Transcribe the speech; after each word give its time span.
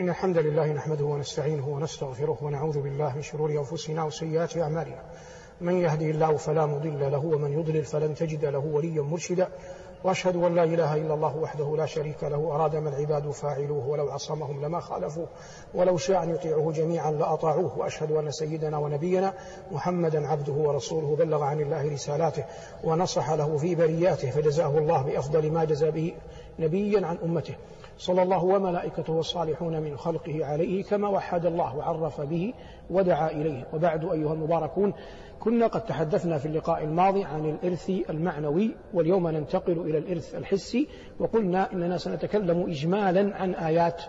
إن 0.00 0.08
الحمد 0.08 0.38
لله 0.38 0.72
نحمده 0.72 1.04
ونستعينه 1.04 1.68
ونستغفره 1.68 2.38
ونعوذ 2.42 2.80
بالله 2.80 3.16
من 3.16 3.22
شرور 3.22 3.50
أنفسنا 3.50 4.04
وسيئات 4.04 4.56
أعمالنا. 4.56 5.02
من 5.60 5.74
يهده 5.74 6.06
الله 6.06 6.36
فلا 6.36 6.66
مضل 6.66 7.12
له 7.12 7.24
ومن 7.24 7.52
يضلل 7.52 7.84
فلن 7.84 8.14
تجد 8.14 8.44
له 8.44 8.58
وليا 8.58 9.02
مرشدا. 9.02 9.48
وأشهد 10.04 10.36
أن 10.36 10.54
لا 10.54 10.64
إله 10.64 10.96
إلا 10.96 11.14
الله 11.14 11.36
وحده 11.36 11.76
لا 11.76 11.86
شريك 11.86 12.24
له 12.24 12.54
أراد 12.54 12.76
ما 12.76 12.88
العباد 12.88 13.30
فاعلوه 13.30 13.88
ولو 13.88 14.10
عصمهم 14.10 14.64
لما 14.64 14.80
خالفوه. 14.80 15.28
ولو 15.74 15.96
شاء 15.96 16.22
أن 16.22 16.30
يطيعوه 16.30 16.72
جميعا 16.72 17.10
لأطاعوه. 17.10 17.78
وأشهد 17.78 18.12
أن 18.12 18.30
سيدنا 18.30 18.78
ونبينا 18.78 19.34
محمدا 19.70 20.28
عبده 20.28 20.52
ورسوله 20.52 21.16
بلغ 21.16 21.42
عن 21.42 21.60
الله 21.60 21.92
رسالاته 21.92 22.44
ونصح 22.84 23.30
له 23.30 23.56
في 23.56 23.74
برياته 23.74 24.30
فجزاه 24.30 24.78
الله 24.78 25.02
بأفضل 25.02 25.52
ما 25.52 25.64
جزى 25.64 25.90
به 25.90 26.14
نبيا 26.58 27.06
عن 27.06 27.16
أمته. 27.24 27.54
صلى 27.98 28.22
الله 28.22 28.44
وملائكته 28.44 29.12
والصالحون 29.12 29.82
من 29.82 29.96
خلقه 29.96 30.46
عليه 30.46 30.84
كما 30.84 31.08
وحد 31.08 31.46
الله 31.46 31.76
وعرف 31.76 32.20
به 32.20 32.54
ودعا 32.90 33.30
إليه. 33.30 33.66
وبعد 33.74 34.04
أيها 34.04 34.32
المباركون 34.32 34.94
كنا 35.40 35.66
قد 35.66 35.84
تحدثنا 35.84 36.38
في 36.38 36.46
اللقاء 36.46 36.84
الماضي 36.84 37.24
عن 37.24 37.44
الإرث 37.44 37.90
المعنوي 38.10 38.76
واليوم 38.94 39.28
ننتقل 39.28 39.72
إلى 39.72 39.98
الإرث 39.98 40.34
الحسي 40.34 40.88
وقلنا 41.18 41.72
إننا 41.72 41.98
سنتكلم 41.98 42.62
إجمالا 42.62 43.36
عن 43.36 43.54
آيات 43.54 44.02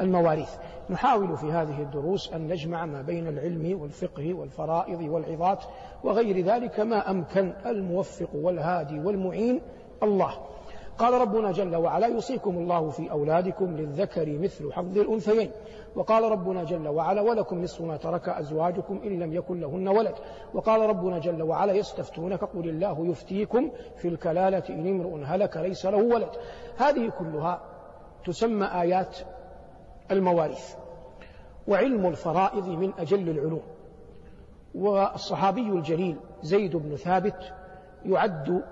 المواريث. 0.00 0.50
نحاول 0.90 1.36
في 1.36 1.52
هذه 1.52 1.82
الدروس 1.82 2.32
أن 2.32 2.48
نجمع 2.48 2.86
ما 2.86 3.02
بين 3.02 3.28
العلم 3.28 3.80
والفقه 3.80 4.34
والفرائض 4.34 5.00
والعظات 5.00 5.64
وغير 6.04 6.44
ذلك 6.44 6.80
ما 6.80 7.10
أمكن 7.10 7.52
الموفق 7.66 8.30
والهادي 8.34 8.98
والمعين 8.98 9.60
الله. 10.02 10.34
قال 10.98 11.20
ربنا 11.20 11.52
جل 11.52 11.76
وعلا 11.76 12.06
يوصيكم 12.06 12.58
الله 12.58 12.90
في 12.90 13.10
أولادكم 13.10 13.76
للذكر 13.76 14.38
مثل 14.38 14.72
حظ 14.72 14.98
الأنثيين. 14.98 15.50
وقال 15.96 16.32
ربنا 16.32 16.64
جل 16.64 16.88
وعلا 16.88 17.20
ولكم 17.20 17.62
نصف 17.62 17.80
ما 17.80 17.96
ترك 17.96 18.28
أزواجكم 18.28 19.00
إن 19.04 19.18
لم 19.18 19.32
يكن 19.32 19.60
لهن 19.60 19.88
ولد. 19.88 20.14
وقال 20.54 20.80
ربنا 20.80 21.18
جل 21.18 21.42
وعلا 21.42 21.72
يستفتونك 21.72 22.44
قل 22.44 22.68
الله 22.68 23.06
يفتيكم 23.06 23.70
في 23.96 24.08
الكلالة 24.08 24.62
إن 24.68 24.86
امرؤ 24.86 25.24
هلك 25.24 25.56
ليس 25.56 25.86
له 25.86 25.98
ولد. 25.98 26.30
هذه 26.76 27.12
كلها 27.18 27.60
تسمى 28.24 28.66
آيات 28.66 29.18
المواريث 30.10 30.74
وعلم 31.68 32.06
الفرائض 32.06 32.68
من 32.68 32.92
أجل 32.98 33.28
العلوم. 33.28 33.62
والصحابي 34.74 35.68
الجليل 35.68 36.16
زيد 36.42 36.76
بن 36.76 36.96
ثابت 36.96 37.52
يعد 38.04 38.62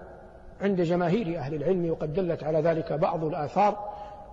عند 0.61 0.81
جماهير 0.81 1.39
أهل 1.39 1.55
العلم 1.55 1.91
وقد 1.91 2.13
دلت 2.13 2.45
على 2.45 2.61
ذلك 2.61 2.93
بعض 2.93 3.25
الآثار 3.25 3.91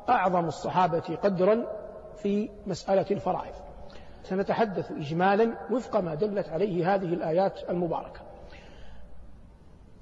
أعظم 0.09 0.45
الصحابة 0.45 1.17
قدرا 1.23 1.65
في 2.15 2.49
مسألة 2.65 3.05
الفرائض. 3.11 3.53
سنتحدث 4.23 4.91
إجمالا 4.91 5.57
وفق 5.71 5.97
ما 5.99 6.15
دلت 6.15 6.49
عليه 6.49 6.95
هذه 6.95 7.13
الآيات 7.13 7.69
المباركة. 7.69 8.21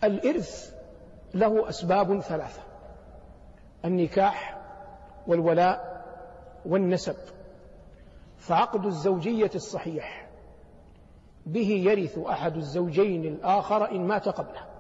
الإرث 0.04 0.76
له 1.34 1.70
أسباب 1.70 2.20
ثلاثة 2.20 2.62
النكاح 3.86 4.58
والولاء 5.28 6.06
والنسب. 6.66 7.16
فعقد 8.38 8.86
الزوجية 8.86 9.52
الصحيح 9.56 10.28
به 11.46 11.68
يرث 11.68 12.18
أحد 12.18 12.56
الزوجين 12.56 13.26
الآخر 13.26 13.92
إن 13.92 14.08
مات 14.08 14.30
قبله. 14.30 14.75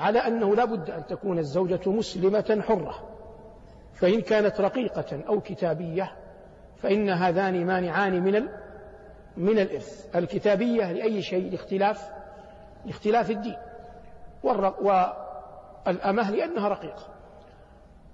على 0.00 0.18
أنه 0.18 0.56
لا 0.56 0.64
بد 0.64 0.90
أن 0.90 1.06
تكون 1.06 1.38
الزوجة 1.38 1.90
مسلمة 1.90 2.62
حرة. 2.68 3.08
فإن 3.94 4.20
كانت 4.20 4.60
رقيقة 4.60 5.20
أو 5.28 5.40
كتابية 5.40 6.16
فإن 6.76 7.10
هذان 7.10 7.66
مانعان 7.66 8.22
من 8.22 8.48
من 9.36 9.58
الإرث. 9.58 10.16
الكتابية 10.16 10.92
لأي 10.92 11.22
شيء 11.22 11.50
لاختلاف 11.50 12.10
لاختلاف 12.86 13.30
الدين. 13.30 13.56
والأمة 14.42 16.30
لأنها 16.30 16.68
رقيقة. 16.68 17.06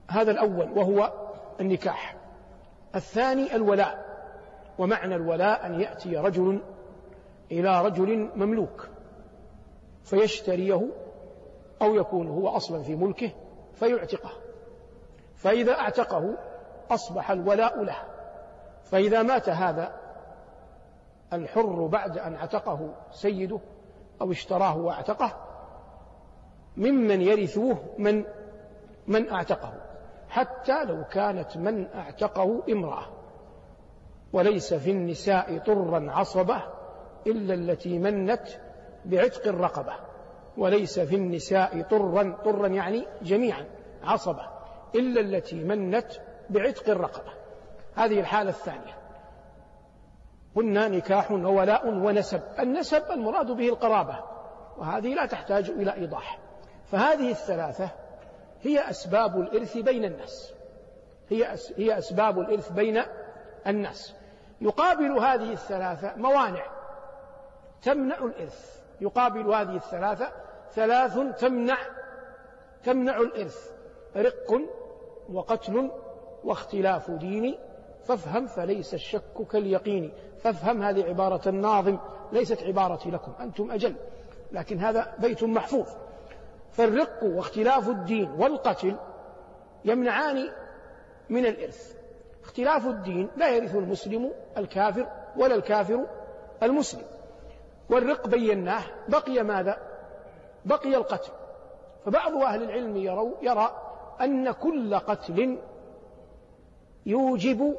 هذا 0.09 0.31
الأول 0.31 0.71
وهو 0.79 1.13
النكاح. 1.61 2.17
الثاني 2.95 3.55
الولاء. 3.57 4.07
ومعنى 4.79 5.15
الولاء 5.15 5.67
أن 5.67 5.81
يأتي 5.81 6.17
رجل 6.17 6.61
إلى 7.53 7.83
رجل 7.83 8.31
مملوك 8.37 8.89
فيشتريه 10.05 10.89
أو 11.83 11.95
يكون 11.95 12.29
هو 12.29 12.49
أصلا 12.49 12.83
في 12.83 12.95
ملكه 12.95 13.31
فيعتقه. 13.75 14.31
فإذا 15.35 15.73
اعتقه 15.73 16.37
أصبح 16.91 17.31
الولاء 17.31 17.83
له. 17.83 17.97
فإذا 18.85 19.23
مات 19.23 19.49
هذا 19.49 19.93
الحر 21.33 21.87
بعد 21.87 22.19
أن 22.19 22.35
اعتقه 22.35 22.95
سيده 23.11 23.61
أو 24.21 24.31
اشتراه 24.31 24.77
واعتقه 24.77 25.37
ممن 26.77 27.21
يرثوه 27.21 27.79
من 27.99 28.25
من 29.07 29.31
اعتقه. 29.31 29.73
حتى 30.29 30.85
لو 30.85 31.05
كانت 31.05 31.57
من 31.57 31.95
اعتقه 31.95 32.63
امرأة. 32.69 33.07
وليس 34.33 34.75
في 34.75 34.91
النساء 34.91 35.59
طرا 35.59 36.11
عصبة 36.11 36.63
إلا 37.27 37.55
التي 37.55 37.99
منت 37.99 38.49
بعتق 39.05 39.49
الرقبة. 39.49 40.06
وليس 40.59 41.01
في 41.01 41.15
النساء 41.15 41.83
طرا 41.83 42.37
طرا 42.45 42.69
يعني 42.69 43.07
جميعا 43.23 43.65
عصبة 44.03 44.49
إلا 44.95 45.21
التي 45.21 45.65
منت 45.65 46.13
بعتق 46.51 46.91
الرقبة. 46.91 47.33
هذه 47.95 48.21
الحالة 48.21 48.51
الثانية. 48.51 48.97
قلنا 50.57 50.89
نكاح 50.89 51.31
وولاء 51.31 51.89
ونسب. 51.89 52.43
النسب 52.59 53.03
المراد 53.11 53.47
به 53.47 53.69
القرابة 53.69 54.19
وهذه 54.77 55.15
لا 55.15 55.27
تحتاج 55.27 55.71
إلى 55.71 55.95
إيضاح. 55.95 56.39
فهذه 56.87 57.31
الثلاثة 57.31 57.91
هي 58.63 58.91
أسباب 58.91 59.41
الإرث 59.41 59.77
بين 59.77 60.05
الناس. 60.05 60.53
هي 61.31 61.55
هي 61.77 61.99
أسباب 61.99 62.39
الإرث 62.39 62.73
بين 62.73 63.03
الناس. 63.67 64.15
يقابل 64.61 65.19
هذه 65.19 65.53
الثلاثة 65.53 66.17
موانع. 66.17 66.67
تمنع 67.83 68.19
الإرث. 68.19 68.81
يقابل 69.01 69.55
هذه 69.55 69.77
الثلاثة 69.77 70.33
ثلاث 70.75 71.19
تمنع 71.39 71.79
تمنع 72.85 73.21
الإرث 73.21 73.71
رق 74.17 74.61
وقتل 75.33 75.91
واختلاف 76.45 77.11
دين. 77.11 77.59
فافهم 78.05 78.47
فليس 78.47 78.95
الشك 78.95 79.47
كاليقين. 79.53 80.13
فافهم 80.39 80.83
هذه 80.83 81.05
عبارة 81.05 81.49
الناظم 81.49 81.99
ليست 82.33 82.63
عبارتي 82.63 83.11
لكم 83.11 83.33
أنتم 83.41 83.71
أجل. 83.71 83.95
لكن 84.53 84.79
هذا 84.79 85.15
بيت 85.19 85.45
محفوظ. 85.45 85.89
فالرق 86.71 87.23
واختلاف 87.23 87.89
الدين 87.89 88.31
والقتل 88.31 88.97
يمنعان 89.85 90.49
من 91.29 91.47
الإرث. 91.47 91.97
اختلاف 92.45 92.87
الدين 92.87 93.31
لا 93.37 93.49
يرث 93.49 93.75
المسلم 93.75 94.33
الكافر 94.57 95.09
ولا 95.37 95.55
الكافر 95.55 96.07
المسلم. 96.63 97.03
والرق 97.91 98.27
بيناه 98.27 98.83
بقي 99.09 99.43
ماذا؟ 99.43 99.86
بقي 100.67 100.97
القتل. 100.97 101.33
فبعض 102.05 102.37
أهل 102.37 102.63
العلم 102.63 102.97
يروا 102.97 103.33
يرى 103.43 103.71
أن 104.21 104.51
كل 104.51 104.95
قتل 104.99 105.59
يوجب 107.07 107.77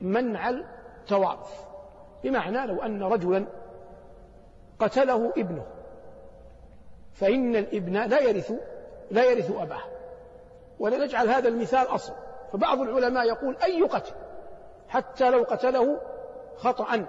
منع 0.00 0.48
التوارث 0.48 1.64
بمعنى 2.24 2.66
لو 2.66 2.82
أن 2.82 3.02
رجلا 3.02 3.44
قتله 4.78 5.32
ابنه 5.36 5.66
فإن 7.12 7.56
الابن 7.56 7.92
لا 7.92 8.20
يرث 8.20 8.52
لا 9.10 9.24
يرث 9.24 9.50
أباه. 9.50 9.82
ولنجعل 10.78 11.28
هذا 11.28 11.48
المثال 11.48 11.94
أصل. 11.94 12.12
فبعض 12.52 12.80
العلماء 12.80 13.26
يقول 13.26 13.56
أي 13.64 13.82
قتل؟ 13.82 14.12
حتى 14.88 15.30
لو 15.30 15.42
قتله 15.42 16.00
خطأ. 16.56 17.06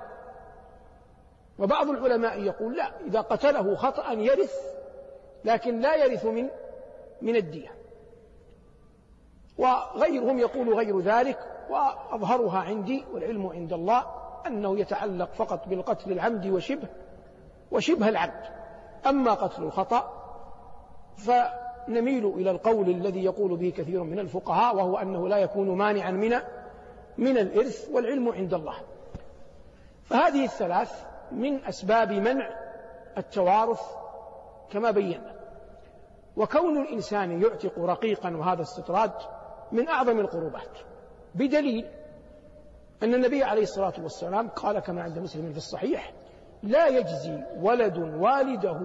وبعض 1.60 1.90
العلماء 1.90 2.42
يقول 2.42 2.78
لا 2.78 2.92
إذا 3.08 3.22
قتله 3.22 3.76
خطأ 3.76 4.12
يرث 4.12 4.54
لكن 5.46 5.80
لا 5.80 5.96
يرث 5.96 6.26
من 6.26 6.50
من 7.22 7.36
الدية. 7.36 7.78
وغيرهم 9.58 10.40
يقول 10.40 10.74
غير 10.74 11.00
ذلك 11.00 11.40
وأظهرها 11.70 12.60
عندي 12.60 13.04
والعلم 13.14 13.48
عند 13.48 13.74
الله 13.74 14.06
أنه 14.48 14.80
يتعلق 14.80 15.34
فقط 15.34 15.68
بالقتل 15.68 16.12
العمد 16.12 16.48
وشبه 16.48 16.88
وشبه 17.72 18.10
العمد 18.10 18.44
أما 19.06 19.34
قتل 19.34 19.64
الخطأ 19.64 20.14
فنميل 21.18 22.26
إلى 22.26 22.52
القول 22.52 22.90
الذي 22.90 23.24
يقول 23.24 23.58
به 23.58 23.74
كثير 23.78 24.04
من 24.04 24.20
الفقهاء 24.20 24.76
وهو 24.76 24.98
أنه 24.98 25.28
لا 25.28 25.38
يكون 25.38 25.78
مانعا 25.78 26.12
من 26.12 26.36
من 27.18 27.38
الإرث 27.38 27.90
والعلم 27.92 28.30
عند 28.30 28.54
الله. 28.54 28.76
فهذه 30.04 30.44
الثلاث 30.44 31.06
من 31.32 31.66
أسباب 31.66 32.12
منع 32.12 32.50
التوارث 33.18 33.82
كما 34.72 34.92
بينا. 34.92 35.36
وكون 36.38 36.82
الإنسان 36.82 37.42
يعتق 37.42 37.80
رقيقا 37.80 38.38
وهذا 38.38 38.62
استطراد 38.62 39.12
من 39.72 39.88
أعظم 39.88 40.20
القربات 40.20 40.78
بدليل 41.36 41.86
أن 43.04 43.14
النبي 43.14 43.44
عليه 43.44 43.62
الصلاة 43.62 43.94
والسلام 44.04 44.48
قال 44.48 44.80
كما 44.80 45.04
عند 45.04 45.20
مسلم 45.20 45.52
في 45.52 45.58
الصحيح 45.58 46.14
لا 46.64 46.88
يجزي 46.88 47.44
ولد 47.60 47.98
والده 47.98 48.80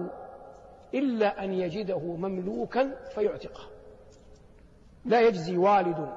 إلا 0.93 1.43
أن 1.43 1.53
يجده 1.53 1.99
مملوكا 1.99 2.95
فيعتقه. 3.15 3.69
لا 5.05 5.21
يجزي 5.21 5.57
والد 5.57 6.09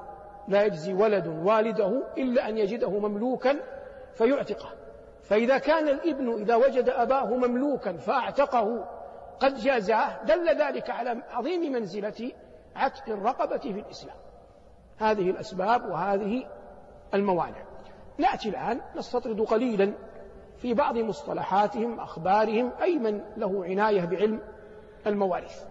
لا 0.47 0.63
يجزي 0.63 0.93
ولد 0.93 1.27
والده 1.27 2.03
إلا 2.17 2.49
أن 2.49 2.57
يجده 2.57 2.89
مملوكا 2.89 3.59
فيعتقه. 4.15 4.69
فإذا 5.29 5.57
كان 5.57 5.87
الابن 5.87 6.41
إذا 6.41 6.55
وجد 6.55 6.89
أباه 6.89 7.25
مملوكا 7.25 7.97
فأعتقه 7.97 8.85
قد 9.39 9.55
جازعه 9.55 10.23
دل 10.23 10.61
ذلك 10.61 10.89
على 10.89 11.23
عظيم 11.31 11.71
منزلة 11.71 12.31
عتق 12.75 13.09
الرقبة 13.09 13.57
في 13.57 13.79
الإسلام. 13.79 14.15
هذه 14.97 15.29
الأسباب 15.29 15.85
وهذه 15.85 16.47
الموانع. 17.13 17.63
نأتي 18.17 18.49
الآن 18.49 18.81
نستطرد 18.95 19.41
قليلا 19.41 19.93
في 20.57 20.73
بعض 20.73 20.97
مصطلحاتهم 20.97 21.99
أخبارهم 21.99 22.71
أي 22.81 22.99
من 22.99 23.21
له 23.37 23.65
عناية 23.65 24.05
بعلم 24.05 24.41
المواريث. 25.07 25.61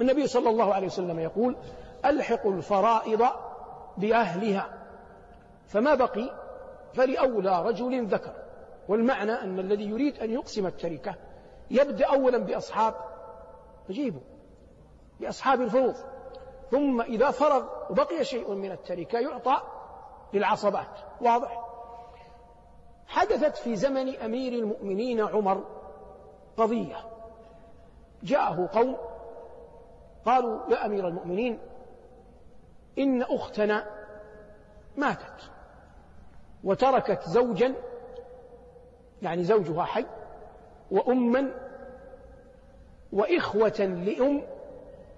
النبي 0.00 0.26
صلى 0.26 0.50
الله 0.50 0.74
عليه 0.74 0.86
وسلم 0.86 1.18
يقول 1.18 1.56
ألحقوا 2.04 2.52
الفرائض 2.52 3.22
بأهلها 3.96 4.68
فما 5.66 5.94
بقي؟ 5.94 6.30
فلأولى 6.94 7.62
رجل 7.62 8.06
ذكر. 8.06 8.43
والمعنى 8.88 9.32
أن 9.32 9.58
الذي 9.58 9.84
يريد 9.84 10.18
أن 10.18 10.30
يقسم 10.30 10.66
التركة 10.66 11.14
يبدأ 11.70 12.06
أولا 12.06 12.38
بأصحاب 12.38 12.94
نجيبه 13.90 14.20
بأصحاب 15.20 15.60
الفروض. 15.60 15.94
ثم 16.70 17.00
إذا 17.00 17.30
فرغ 17.30 17.64
وبقي 17.90 18.24
شيء 18.24 18.54
من 18.54 18.72
التركة 18.72 19.18
يعطى 19.18 19.60
للعصبات. 20.32 20.98
واضح؟ 21.20 21.64
حدثت 23.06 23.56
في 23.56 23.76
زمن 23.76 24.16
أمير 24.16 24.52
المؤمنين 24.52 25.20
عمر 25.20 25.64
قضية. 26.56 26.96
جاءه 28.22 28.68
قوم 28.72 28.96
قالوا 30.24 30.60
يا 30.70 30.86
أمير 30.86 31.08
المؤمنين 31.08 31.58
إن 32.98 33.22
أختنا 33.22 33.86
ماتت 34.96 35.50
وتركت 36.64 37.28
زوجا 37.28 37.74
يعني 39.24 39.44
زوجها 39.44 39.84
حي 39.84 40.06
وأما 40.90 41.50
وإخوة 43.12 43.80
لأم 43.80 44.42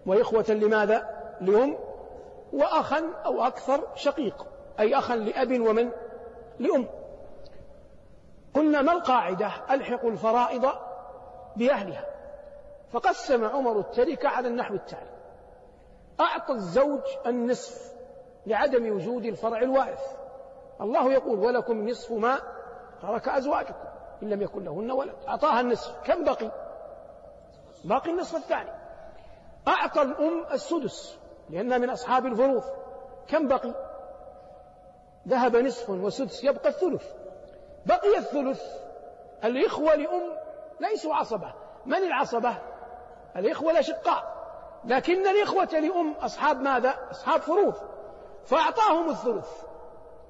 وإخوة 0.06 0.44
لماذا؟ 0.49 1.08
لأم 1.41 1.79
وأخا 2.53 3.03
أو 3.26 3.43
أكثر 3.43 3.88
شقيق 3.94 4.47
أي 4.81 4.99
أخا 4.99 5.17
لأب 5.17 5.61
ومن؟ 5.61 5.91
لأم 6.58 6.87
قلنا 8.55 8.82
ما 8.82 8.93
القاعدة؟ 8.93 9.50
ألحق 9.70 10.06
الفرائض 10.06 10.67
بأهلها 11.56 12.05
فقسم 12.93 13.44
عمر 13.44 13.79
التركة 13.79 14.29
على 14.29 14.49
النحو 14.49 14.75
التالي 14.75 15.17
أعطى 16.20 16.52
الزوج 16.52 17.02
النصف 17.26 17.93
لعدم 18.47 18.97
وجود 18.97 19.25
الفرع 19.25 19.59
الوارث 19.59 20.17
الله 20.81 21.12
يقول 21.12 21.38
ولكم 21.38 21.88
نصف 21.88 22.12
ما 22.12 22.38
ترك 23.02 23.29
أزواجكم 23.29 23.96
إن 24.23 24.29
لم 24.31 24.43
يكن 24.43 24.65
لهن 24.65 24.91
ولد. 24.91 25.15
أعطاها 25.29 25.61
النصف. 25.61 25.95
كم 26.05 26.25
بقي؟ 26.25 26.51
باقي 27.85 28.11
النصف 28.11 28.37
الثاني. 28.37 28.71
أعطى 29.69 30.03
الأم 30.03 30.47
السدس 30.53 31.19
لأنها 31.51 31.79
من 31.79 31.91
أصحاب 31.91 32.27
الفروض 32.27 32.65
كم 33.29 33.49
بقي؟ 33.49 33.75
ذهب 35.29 35.57
نصف 35.57 35.91
وسدس 35.91 36.45
يبقى 36.45 36.69
الثلث. 36.69 37.13
بقي 37.87 38.19
الثلث. 38.19 38.63
الإخوة 39.45 39.95
لأم 39.95 40.37
ليسوا 40.81 41.15
عصبة. 41.15 41.55
من 41.87 41.97
العصبة؟ 41.97 42.57
الإخوة 43.37 43.71
الأشقاء. 43.71 44.37
لكن 44.85 45.27
الإخوة 45.27 45.65
لأم 45.81 46.12
أصحاب 46.12 46.61
ماذا؟ 46.61 46.95
أصحاب 47.11 47.41
فروض. 47.41 47.75
فأعطاهم 48.45 49.11
الثلث. 49.11 49.49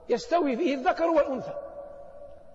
يستوي 0.09 0.57
فيه 0.57 0.75
الذكر 0.75 1.07
والأنثى. 1.07 1.55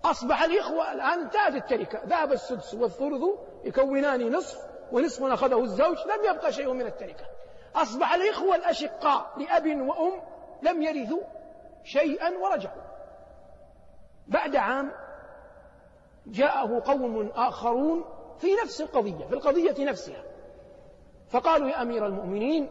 أصبح 0.06 0.44
الإخوة 0.44 0.94
الآن 0.94 1.19
انتهت 1.19 1.56
التركة. 1.56 2.01
ذهب 2.06 2.31
السدس 2.31 2.74
والثلث 2.74 3.24
يكونان 3.63 4.31
نصف 4.31 4.57
ونصف 4.92 5.24
أخذه 5.24 5.59
الزوج 5.63 5.98
لم 5.98 6.36
يبقى 6.36 6.51
شيء 6.51 6.74
من 6.74 6.86
التركة. 6.86 7.25
أصبح 7.75 8.13
الإخوة 8.13 8.56
الأشقاء 8.56 9.33
لأب 9.38 9.65
وأم 9.65 10.21
لم 10.62 10.81
يرثوا 10.81 11.21
شيئا 11.83 12.38
ورجعوا. 12.38 12.81
بعد 14.27 14.56
عام 14.56 14.92
جاءه 16.27 16.81
قوم 16.86 17.27
آخرون 17.36 18.06
في 18.38 18.48
نفس 18.63 18.81
القضية 18.81 19.25
في 19.25 19.33
القضية 19.33 19.86
نفسها. 19.86 20.24
فقالوا 21.30 21.69
يا 21.69 21.81
أمير 21.81 22.06
المؤمنين 22.06 22.69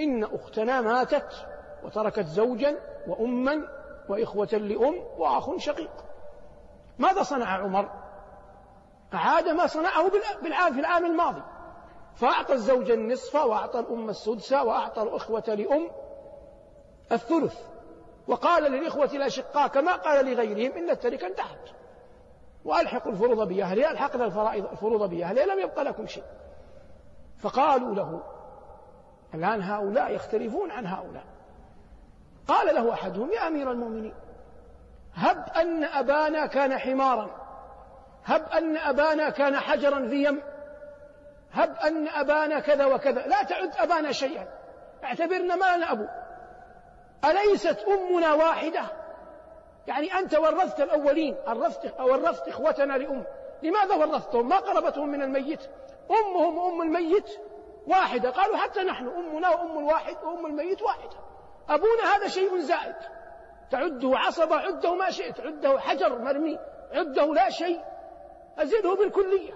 إن 0.00 0.24
أختنا 0.24 0.80
ماتت 0.80 1.46
وتركت 1.84 2.26
زوجا 2.26 2.78
وأما 3.08 3.68
وإخوة 4.08 4.46
لأم 4.52 5.04
وأخ 5.18 5.56
شقيق. 5.56 5.90
ماذا 6.98 7.22
صنع 7.22 7.46
عمر؟ 7.46 7.90
أعاد 9.14 9.48
ما 9.48 9.66
صنعه 9.66 10.10
بالعام 10.42 10.74
في 10.74 10.80
العام 10.80 11.04
الماضي. 11.04 11.42
فأعطى 12.14 12.52
الزوج 12.52 12.90
النصف 12.90 13.34
وأعطى 13.34 13.78
الأم 13.78 14.10
السدس 14.10 14.52
وأعطى 14.52 15.02
الأخوة 15.02 15.44
لأم 15.48 15.90
الثلث. 17.12 17.60
وقال 18.28 18.72
للإخوة 18.72 19.10
الأشقاء 19.14 19.68
كما 19.68 19.96
قال 19.96 20.26
لغيرهم 20.26 20.76
إن 20.76 20.90
التركة 20.90 21.26
انتهت 21.26 21.70
وألحقوا 22.64 23.12
الفروض 23.12 23.48
بأهلها 23.48 23.90
ألحقنا 23.90 24.24
الفرائض 24.24 24.66
الفروض 24.70 25.10
بأهلها 25.10 25.46
لم 25.46 25.60
يبق 25.60 25.82
لكم 25.82 26.06
شيء. 26.06 26.24
فقالوا 27.38 27.94
له 27.94 28.22
الآن 29.34 29.62
هؤلاء 29.62 30.14
يختلفون 30.14 30.70
عن 30.70 30.86
هؤلاء. 30.86 31.24
قال 32.48 32.74
له 32.74 32.92
أحدهم 32.92 33.32
يا 33.32 33.48
أمير 33.48 33.70
المؤمنين 33.70 34.14
هب 35.16 35.48
أن 35.56 35.84
أبانا 35.84 36.46
كان 36.46 36.78
حمارا. 36.78 37.30
هب 38.24 38.48
أن 38.52 38.76
أبانا 38.76 39.30
كان 39.30 39.56
حجرا 39.58 40.08
في 40.08 40.24
يم. 40.24 40.42
هب 41.52 41.76
أن 41.76 42.08
أبانا 42.08 42.60
كذا 42.60 42.86
وكذا. 42.86 43.26
لا 43.26 43.42
تعد 43.42 43.70
أبانا 43.78 44.12
شيئا. 44.12 44.48
اعتبرنا 45.04 45.56
ما 45.56 45.76
لنا 45.76 45.92
أبو. 45.92 46.06
أليست 47.24 47.78
أمنا 47.88 48.32
واحدة؟ 48.32 48.82
يعني 49.86 50.14
أنت 50.18 50.34
ورثت 50.34 50.80
الأولين. 50.80 51.36
ورثت 51.46 52.00
ورثت 52.00 52.48
إخوتنا 52.48 52.92
لأم. 52.92 53.24
لماذا 53.62 53.94
ورثتهم؟ 53.94 54.48
ما 54.48 54.56
قربتهم 54.56 55.08
من 55.08 55.22
الميت. 55.22 55.60
أمهم 56.10 56.58
وأم 56.58 56.82
الميت 56.82 57.30
واحدة. 57.86 58.30
قالوا 58.30 58.56
حتى 58.56 58.80
نحن 58.80 59.08
أمنا 59.08 59.48
وأم 59.48 59.78
الواحد 59.78 60.16
وأم 60.24 60.46
الميت 60.46 60.82
واحدة. 60.82 61.16
أبونا 61.68 62.16
هذا 62.16 62.28
شيء 62.28 62.58
زائد. 62.58 62.96
تعده 63.70 64.18
عصبة 64.18 64.56
عده 64.56 64.94
ما 64.94 65.10
شئت 65.10 65.40
عده 65.40 65.78
حجر 65.78 66.18
مرمي 66.18 66.58
عده 66.92 67.34
لا 67.34 67.50
شيء. 67.50 67.80
أزده 68.58 68.94
بالكلية. 68.94 69.52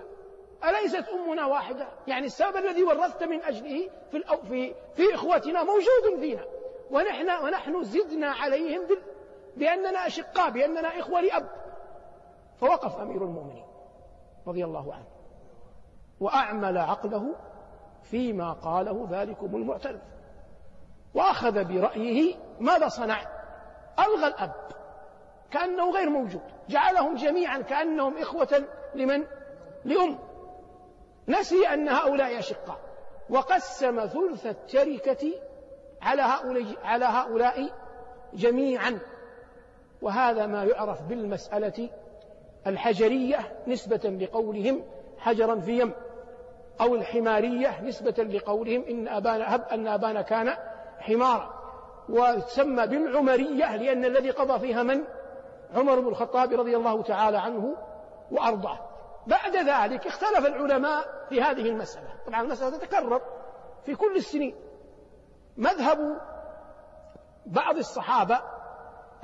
أليست 0.65 1.09
أمنا 1.09 1.47
واحدة؟ 1.47 1.89
يعني 2.07 2.27
السبب 2.27 2.57
الذي 2.57 2.83
ورثت 2.83 3.23
من 3.23 3.43
أجله 3.43 3.91
في, 4.11 4.17
الأو 4.17 4.37
في, 4.37 4.75
في 4.95 5.15
إخوتنا 5.15 5.63
موجود 5.63 6.21
فينا. 6.21 6.45
ونحن, 6.91 7.45
ونحن 7.45 7.83
زدنا 7.83 8.31
عليهم 8.31 8.87
بأننا 9.57 10.07
أشقاء 10.07 10.51
بأننا 10.51 10.99
إخوة 10.99 11.21
لأب. 11.21 11.51
فوقف 12.61 12.97
أمير 12.97 13.25
المؤمنين 13.25 13.65
رضي 14.47 14.65
الله 14.65 14.95
عنه. 14.95 15.07
وأعمل 16.21 16.79
عقله 16.79 17.35
فيما 18.03 18.53
قاله 18.53 19.09
ذلكم 19.11 19.57
المعترف. 19.57 20.01
وأخذ 21.15 21.65
برأيه 21.65 22.35
ماذا 22.61 22.89
صنع؟ 22.89 23.40
ألغى 24.01 24.27
الأب 24.27 24.55
كأنه 25.51 25.91
غير 25.91 26.11
موجود 26.11 26.43
جعلهم 26.69 27.15
جميعا 27.15 27.59
كأنهم 27.59 28.19
إخوة 28.19 28.65
لمن؟ 28.95 29.25
لأم. 29.85 30.19
نسي 31.29 31.69
أن 31.69 31.89
هؤلاء 31.89 32.39
أشقاء 32.39 32.79
وقسم 33.31 34.07
ثلث 34.07 34.47
التركة 34.47 35.33
على 36.03 36.23
هؤلاء, 36.23 36.65
على 36.85 37.05
هؤلاء 37.05 37.71
جميعا. 38.35 38.99
وهذا 40.03 40.47
ما 40.47 40.65
يعرف 40.65 41.03
بالمسألة 41.03 41.91
الحجرية 42.67 43.39
نسبة 43.67 44.11
لقولهم 44.21 44.85
حجرا 45.19 45.61
في 45.61 45.81
يم 45.81 45.93
أو 46.81 46.95
الحمارية 46.95 47.81
نسبة 47.83 48.23
لقولهم 48.23 48.85
إن 48.89 49.09
أبانا 49.09 49.55
هب 49.55 49.63
أن 49.73 49.89
أبانا 49.89 50.23
كان 50.23 50.57
حمارا. 50.99 51.60
وتسمى 52.11 52.87
بالعمرية 52.87 53.77
لأن 53.77 54.05
الذي 54.05 54.31
قضى 54.31 54.59
فيها 54.59 54.83
من؟ 54.83 55.05
عمر 55.75 56.01
بن 56.01 56.09
الخطاب 56.09 56.53
رضي 56.53 56.77
الله 56.77 57.03
تعالى 57.03 57.39
عنه 57.39 57.77
وأرضاه. 58.31 58.79
بعد 59.27 59.57
ذلك 59.57 60.07
اختلف 60.07 60.47
العلماء 60.47 61.27
في 61.29 61.43
هذه 61.43 61.69
المسألة. 61.69 62.09
طبعا 62.27 62.41
المسألة 62.41 62.79
تتكرر 62.79 63.21
في 63.85 63.95
كل 63.95 64.17
السنين. 64.17 64.55
مذهب 65.57 66.21
بعض 67.47 67.77
الصحابة 67.77 68.41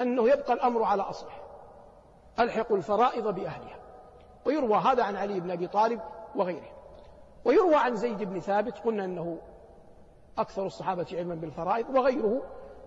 أنه 0.00 0.28
يبقى 0.28 0.52
الأمر 0.52 0.82
على 0.82 1.02
أصله. 1.02 1.32
ألحقوا 2.40 2.76
الفرائض 2.76 3.34
بأهلها. 3.34 3.76
ويروى 4.44 4.76
هذا 4.76 5.02
عن 5.02 5.16
علي 5.16 5.40
بن 5.40 5.50
أبي 5.50 5.66
طالب 5.66 6.00
وغيره. 6.34 6.76
ويروى 7.44 7.74
عن 7.74 7.96
زيد 7.96 8.22
بن 8.22 8.40
ثابت 8.40 8.78
قلنا 8.78 9.04
أنه 9.04 9.38
أكثر 10.38 10.66
الصحابة 10.66 11.06
علما 11.12 11.34
بالفرائض 11.34 11.90
وغيره 11.90 12.42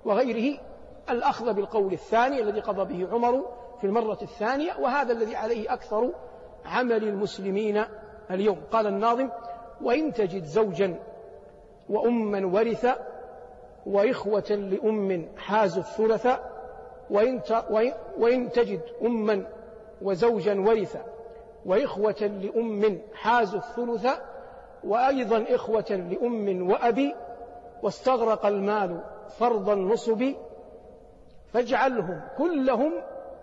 وغيره 0.05 0.59
الأخذ 1.09 1.53
بالقول 1.53 1.93
الثاني 1.93 2.41
الذي 2.41 2.59
قضى 2.59 2.93
به 2.93 3.13
عمر 3.13 3.45
في 3.81 3.87
المرة 3.87 4.17
الثانية 4.21 4.71
وهذا 4.79 5.13
الذي 5.13 5.35
عليه 5.35 5.73
أكثر 5.73 6.11
عمل 6.65 7.03
المسلمين 7.03 7.83
اليوم. 8.31 8.61
قال 8.71 8.87
الناظم 8.87 9.29
وإن 9.81 10.13
تجد 10.13 10.43
زوجا 10.43 10.99
وأما 11.89 12.45
ورث 12.45 12.87
وإخوة 13.85 14.49
لأم 14.49 15.27
حازوا 15.37 15.83
الثلث 15.83 16.27
وإن, 17.09 17.41
وإن 18.17 18.51
تجد 18.51 18.81
أما 19.05 19.45
وزوجا 20.01 20.59
ورث 20.59 20.97
وإخوة 21.65 22.21
لأم 22.21 23.01
حازوا 23.13 23.59
الثلث 23.59 24.07
وأيضا 24.83 25.45
إخوة 25.49 25.85
لأم 25.89 26.71
وأبي 26.71 27.15
واستغرق 27.83 28.45
المال 28.45 29.01
فرض 29.37 29.69
النصب 29.69 30.33
فاجعلهم 31.53 32.21
كلهم 32.37 32.93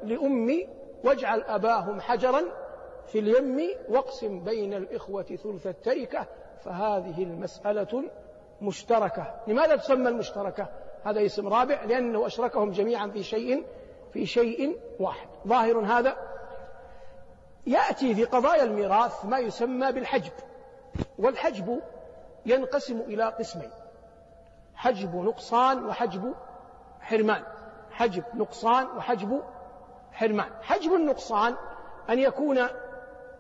لأمي 0.03 0.69
واجعل 1.05 1.41
أباهم 1.43 2.01
حجرا 2.01 2.43
في 3.07 3.19
اليم 3.19 3.77
واقسم 3.89 4.45
بين 4.45 4.75
الإخوة 4.75 5.23
ثلث 5.23 5.67
التركة 5.67 6.27
فهذه 6.65 7.23
المسألة 7.23 8.05
مشتركة. 8.63 9.35
لماذا 9.47 9.77
تسمى 9.77 10.09
المشتركة؟ 10.09 10.69
هذا 11.05 11.27
اسم 11.27 11.49
رابع 11.49 11.85
لأنه 11.85 12.27
أشركهم 12.27 12.71
جميعا 12.71 13.07
في 13.07 13.23
شيء 13.23 13.67
في 14.13 14.27
شيء 14.27 14.81
واحد. 15.01 15.29
ظاهر 15.47 15.79
هذا؟ 15.79 16.17
يأتي 17.67 18.15
في 18.15 18.25
قضايا 18.25 18.63
الميراث 18.63 19.25
ما 19.25 19.39
يسمى 19.39 19.93
بالحجب 19.93 20.33
والحجب 21.19 21.81
ينقسم 22.47 23.01
إلى 23.01 23.25
قسمين. 23.25 23.71
حجب 24.77 25.17
نقصان 25.17 25.87
وحجب 25.87 26.35
حرمان. 27.01 27.43
حجب 27.91 28.25
نقصان 28.35 28.87
وحجب 28.87 29.43
حرمان. 30.13 30.51
حجب 30.63 30.93
النقصان 30.93 31.57
أن 32.11 32.19
يكون 32.19 32.59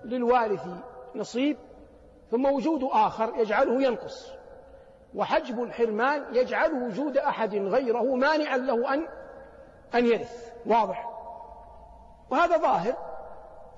للوارث 0.04 0.66
نصيب 1.14 1.56
ثم 2.30 2.46
وجود 2.46 2.88
آخر 2.92 3.32
يجعله 3.36 3.82
ينقص. 3.82 4.32
وحجب 5.14 5.62
الحرمان 5.62 6.34
يجعل 6.34 6.72
وجود 6.72 7.16
أحد 7.16 7.54
غيره 7.54 8.14
مانعا 8.14 8.56
له 8.56 8.94
أن 8.94 9.08
أن 9.94 10.06
يرث. 10.06 10.52
واضح؟ 10.66 11.10
وهذا 12.30 12.56
ظاهر. 12.56 12.96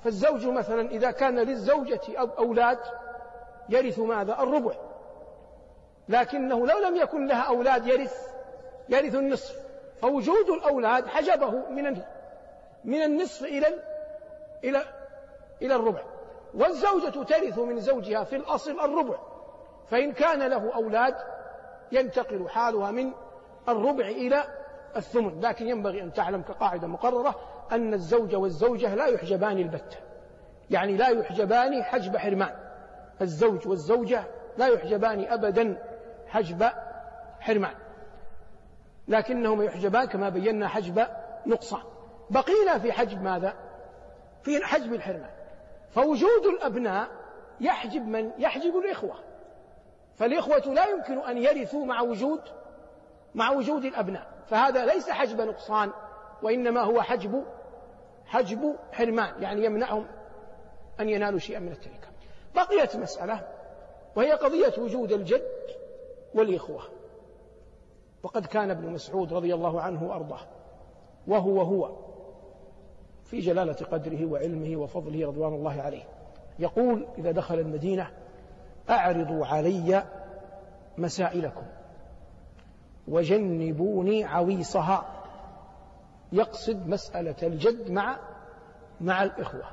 فالزوج 0.04 0.46
مثلا 0.46 0.90
إذا 0.90 1.10
كان 1.10 1.38
للزوجة 1.38 2.00
أولاد 2.38 2.78
يرث 3.68 3.98
ماذا؟ 3.98 4.42
الربع. 4.42 4.87
لكنه 6.08 6.66
لو 6.66 6.78
لم 6.78 6.96
يكن 6.96 7.26
لها 7.26 7.42
أولاد 7.42 7.86
يرث 7.86 8.28
يرث 8.88 9.14
النصف. 9.14 9.56
فوجود 10.02 10.50
الأولاد 10.50 11.06
حجبه 11.06 11.50
من 11.50 12.02
من 12.84 13.02
النصف 13.02 13.44
إلى 13.44 13.66
إلى 14.64 14.82
إلى 15.62 15.74
الربع. 15.74 16.02
والزوجة 16.54 17.22
ترث 17.24 17.58
من 17.58 17.80
زوجها 17.80 18.24
في 18.24 18.36
الأصل 18.36 18.80
الربع. 18.80 19.18
فإن 19.90 20.12
كان 20.12 20.42
له 20.42 20.74
أولاد 20.74 21.14
ينتقل 21.92 22.48
حالها 22.48 22.90
من 22.90 23.12
الربع 23.68 24.06
إلى 24.06 24.44
الثمن. 24.96 25.40
لكن 25.40 25.68
ينبغي 25.68 26.02
أن 26.02 26.12
تعلم 26.12 26.42
كقاعدة 26.42 26.86
مقررة 26.86 27.34
أن 27.72 27.94
الزوج 27.94 28.34
والزوجة 28.34 28.94
لا 28.94 29.06
يحجبان 29.06 29.58
البتة 29.58 29.96
يعني 30.70 30.96
لا 30.96 31.08
يحجبان 31.08 31.82
حجب 31.82 32.16
حرمان. 32.16 32.54
الزوج 33.20 33.68
والزوجة 33.68 34.24
لا 34.58 34.66
يحجبان 34.66 35.24
أبدا 35.24 35.87
حجب 36.28 36.70
حرمان. 37.40 37.74
لكنهما 39.08 39.64
يحجبان 39.64 40.04
كما 40.04 40.28
بينا 40.28 40.68
حجب 40.68 41.06
نقصان. 41.46 41.82
بقينا 42.30 42.78
في 42.78 42.92
حجب 42.92 43.22
ماذا؟ 43.22 43.54
في 44.42 44.64
حجب 44.64 44.94
الحرمان. 44.94 45.30
فوجود 45.90 46.46
الأبناء 46.54 47.08
يحجب 47.60 48.08
من؟ 48.08 48.30
يحجب 48.38 48.76
الإخوة. 48.76 49.14
فالإخوة 50.16 50.74
لا 50.74 50.86
يمكن 50.86 51.18
أن 51.18 51.38
يرثوا 51.38 51.84
مع 51.84 52.00
وجود 52.00 52.40
مع 53.34 53.50
وجود 53.50 53.84
الأبناء. 53.84 54.26
فهذا 54.46 54.86
ليس 54.86 55.10
حجب 55.10 55.40
نقصان 55.40 55.90
وإنما 56.42 56.80
هو 56.80 57.02
حجب 57.02 57.44
حجب 58.26 58.76
حرمان. 58.92 59.42
يعني 59.42 59.64
يمنعهم 59.64 60.06
أن 61.00 61.08
ينالوا 61.08 61.38
شيئا 61.38 61.58
من 61.58 61.72
التركة. 61.72 62.08
بقيت 62.54 62.96
مسألة 62.96 63.48
وهي 64.16 64.32
قضية 64.32 64.72
وجود 64.78 65.12
الجد. 65.12 65.42
والإخوة. 66.34 66.82
وقد 68.22 68.46
كان 68.46 68.70
ابن 68.70 68.92
مسعود 68.92 69.32
رضي 69.32 69.54
الله 69.54 69.80
عنه 69.80 70.08
وأرضاه. 70.08 70.40
وهو 71.26 71.60
هو. 71.60 71.90
في 73.24 73.40
جلالة 73.40 73.72
قدره 73.72 74.26
وعلمه 74.26 74.76
وفضله 74.76 75.26
رضوان 75.26 75.54
الله 75.54 75.82
عليه. 75.82 76.02
يقول 76.58 77.06
إذا 77.18 77.30
دخل 77.30 77.58
المدينة 77.58 78.10
أعرضوا 78.90 79.46
علي 79.46 80.04
مسائلكم. 80.98 81.66
وجنبوني 83.08 84.24
عويصها. 84.24 85.04
يقصد 86.32 86.88
مسألة 86.88 87.36
الجد 87.42 87.90
مع 87.90 88.18
مع 89.00 89.22
الإخوة. 89.22 89.64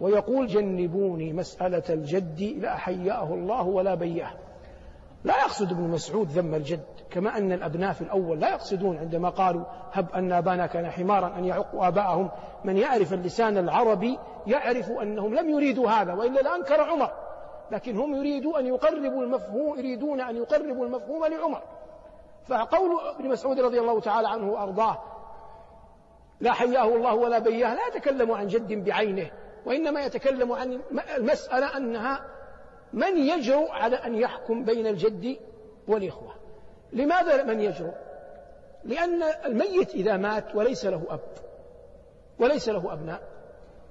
ويقول 0.00 0.46
جنبوني 0.46 1.32
مسألة 1.32 1.82
الجد 1.90 2.42
لا 2.42 2.76
حياه 2.76 3.34
الله 3.34 3.62
ولا 3.62 3.94
بياه. 3.94 4.43
لا 5.24 5.38
يقصد 5.38 5.72
ابن 5.72 5.82
مسعود 5.82 6.28
ذم 6.28 6.54
الجد 6.54 6.84
كما 7.10 7.38
أن 7.38 7.52
الأبناء 7.52 7.92
في 7.92 8.02
الأول 8.02 8.40
لا 8.40 8.48
يقصدون 8.48 8.98
عندما 8.98 9.28
قالوا 9.28 9.64
هب 9.92 10.06
أن 10.14 10.32
أبانا 10.32 10.66
كان 10.66 10.90
حمارا 10.90 11.38
أن 11.38 11.44
يعقوا 11.44 11.88
آباءهم. 11.88 12.30
من 12.64 12.76
يعرف 12.76 13.12
اللسان 13.12 13.58
العربي 13.58 14.18
يعرف 14.46 14.90
أنهم 14.90 15.34
لم 15.34 15.50
يريدوا 15.50 15.90
هذا 15.90 16.12
وإلا 16.12 16.40
لأنكر 16.40 16.80
عمر. 16.80 17.10
لكن 17.70 17.96
هم 17.96 18.14
يريدوا 18.14 18.58
أن 18.58 18.66
يقربوا 18.66 19.22
المفهوم 19.22 19.78
يريدون 19.78 20.20
أن 20.20 20.36
يقربوا 20.36 20.86
المفهوم 20.86 21.24
لعمر. 21.24 21.62
فقول 22.48 23.00
ابن 23.18 23.28
مسعود 23.28 23.60
رضي 23.60 23.80
الله 23.80 24.00
تعالى 24.00 24.28
عنه 24.28 24.52
وأرضاه 24.52 24.98
لا 26.40 26.52
حياه 26.52 26.84
الله 26.84 27.14
ولا 27.14 27.38
بياه 27.38 27.74
لا 27.74 27.86
يتكلم 27.88 28.32
عن 28.32 28.46
جد 28.46 28.84
بعينه 28.84 29.30
وإنما 29.66 30.04
يتكلم 30.04 30.52
عن 30.52 30.80
المسألة 31.16 31.76
أنها 31.76 32.20
من 32.94 33.18
يجرؤ 33.18 33.70
على 33.70 33.96
أن 33.96 34.14
يحكم 34.14 34.64
بين 34.64 34.86
الجد 34.86 35.36
والإخوة؟ 35.88 36.34
لماذا 36.92 37.42
من 37.42 37.60
يجرؤ؟ 37.60 37.94
لأن 38.84 39.22
الميت 39.22 39.94
إذا 39.94 40.16
مات 40.16 40.54
وليس 40.54 40.84
له 40.84 41.02
أب 41.10 41.20
وليس 42.38 42.68
له 42.68 42.92
أبناء 42.92 43.22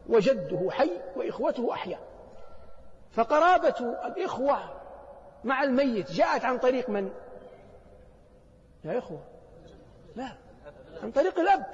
وجده 0.10 0.72
حي 0.72 0.91
وإخوته 1.15 1.74
أحياء. 1.74 2.00
فقرابة 3.12 3.95
الإخوة 4.05 4.60
مع 5.43 5.63
الميت 5.63 6.12
جاءت 6.12 6.45
عن 6.45 6.57
طريق 6.57 6.89
من؟ 6.89 7.12
يا 8.83 8.98
إخوة. 8.98 9.19
لا 10.15 10.31
عن 11.03 11.12
طريق 11.12 11.39
الأب. 11.39 11.65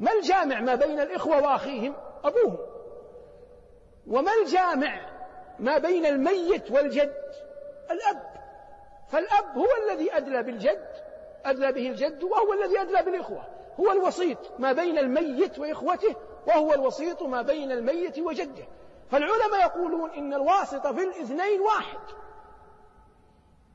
ما 0.00 0.12
الجامع 0.12 0.60
ما 0.60 0.74
بين 0.74 1.00
الإخوة 1.00 1.42
وأخيهم؟ 1.42 1.94
أبوهم. 2.24 2.58
وما 4.06 4.30
الجامع 4.44 5.09
ما 5.60 5.78
بين 5.78 6.06
الميت 6.06 6.70
والجد. 6.70 7.14
الأب. 7.90 8.22
فالأب 9.08 9.58
هو 9.58 9.66
الذي 9.86 10.16
أدلى 10.16 10.42
بالجد 10.42 10.88
أدلى 11.44 11.72
به 11.72 11.90
الجد 11.90 12.22
وهو 12.22 12.52
الذي 12.52 12.80
أدلى 12.80 13.02
بالإخوة. 13.02 13.42
هو 13.80 13.92
الوسيط 13.92 14.38
ما 14.58 14.72
بين 14.72 14.98
الميت 14.98 15.58
وإخوته 15.58 16.16
وهو 16.46 16.72
الوسيط 16.72 17.22
ما 17.22 17.42
بين 17.42 17.72
الميت 17.72 18.18
وجده. 18.18 18.64
فالعلماء 19.10 19.60
يقولون 19.60 20.10
إن 20.10 20.34
الواسط 20.34 20.86
في 20.86 21.02
الاثنين 21.02 21.60
واحد. 21.60 21.98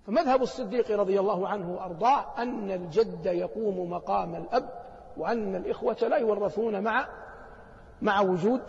فمذهب 0.07 0.41
الصديق 0.41 0.91
رضي 0.91 1.19
الله 1.19 1.47
عنه 1.47 1.75
وأرضاه 1.75 2.25
أن 2.37 2.71
الجد 2.71 3.25
يقوم 3.25 3.89
مقام 3.89 4.35
الأب 4.35 4.69
وأن 5.17 5.55
الإخوة 5.55 5.97
لا 6.01 6.17
يورثون 6.17 6.83
مع 6.83 7.07
مع 8.01 8.21
وجود 8.21 8.61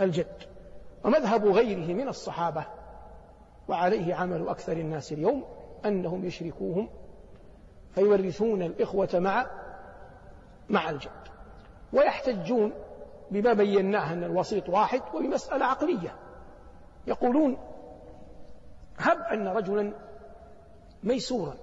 الجد. 0.00 0.57
ومذهب 1.04 1.46
غيره 1.46 1.94
من 1.94 2.08
الصحابة 2.08 2.66
وعليه 3.68 4.14
عمل 4.14 4.48
أكثر 4.48 4.72
الناس 4.72 5.12
اليوم 5.12 5.44
أنهم 5.86 6.24
يشركوهم 6.24 6.88
فيورثون 7.94 8.62
الإخوة 8.62 9.08
مع 9.14 9.46
مع 10.68 10.90
الجد 10.90 11.28
ويحتجون 11.92 12.72
بما 13.30 13.52
بيناه 13.52 14.12
أن 14.12 14.24
الوسيط 14.24 14.68
واحد 14.68 15.02
وبمسألة 15.14 15.64
عقلية. 15.64 16.16
يقولون 17.06 17.58
هب 18.98 19.18
أن 19.18 19.48
رجلا 19.48 19.92
ميسورا 21.02 21.54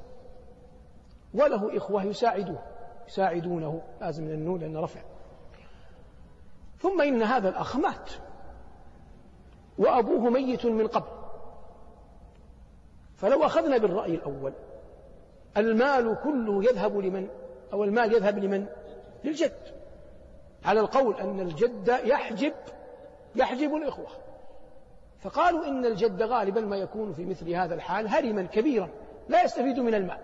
وله 1.34 1.78
إخوة 1.78 2.04
يساعدوه 2.04 2.60
يساعدونه 3.08 3.82
لازم 4.02 4.24
النون 4.24 4.60
لأنه 4.60 4.80
رفع. 4.80 5.02
ثم 6.80 7.02
إن 7.02 7.24
هذا 7.24 7.50
الأخ 7.50 7.76
مات. 7.76 8.10
وأبوه 9.78 10.30
ميت 10.30 10.66
من 10.66 10.88
قبل. 10.88 11.08
فلو 13.18 13.46
أخذنا 13.46 13.78
بالرأي 13.78 14.16
الأول 14.16 14.54
المال 15.58 16.18
كله 16.24 16.64
يذهب 16.64 16.98
لمن؟ 16.98 17.28
أو 17.74 17.84
المال 17.84 18.14
يذهب 18.14 18.40
لمن؟ 18.40 18.66
للجد. 19.24 19.58
على 20.66 20.80
القول 20.80 21.16
أن 21.16 21.40
الجد 21.40 22.00
يحجب 22.04 22.54
يحجب 23.36 23.76
الإخوة. 23.76 24.08
فقالوا 25.20 25.66
إن 25.66 25.86
الجد 25.86 26.22
غالبا 26.24 26.62
ما 26.62 26.78
يكون 26.78 27.14
في 27.14 27.26
مثل 27.26 27.50
هذا 27.50 27.76
الحال 27.76 28.08
هرما 28.08 28.44
كبيرا 28.44 28.90
لا 29.30 29.44
يستفيد 29.44 29.80
من 29.80 29.96
المال. 29.96 30.20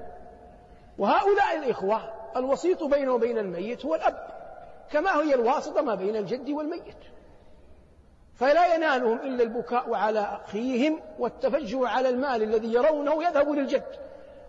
وهؤلاء 0.98 1.58
الإخوة 1.58 2.02
الوسيط 2.36 2.84
بينه 2.84 3.14
وبين 3.14 3.38
الميت 3.38 3.86
هو 3.86 3.96
الأب 3.96 4.28
كما 4.92 5.16
هي 5.16 5.34
الواسطة 5.34 5.82
ما 5.82 5.96
بين 5.96 6.16
الجد 6.16 6.50
والميت. 6.50 6.96
فلا 8.42 8.76
ينالهم 8.76 9.18
إلا 9.18 9.44
البكاء 9.44 9.94
على 9.94 10.20
أخيهم 10.20 11.00
والتفجع 11.20 11.88
على 11.90 12.10
المال 12.10 12.44
الذي 12.44 12.74
يرونه 12.74 13.24
يذهب 13.24 13.50
للجد. 13.50 13.84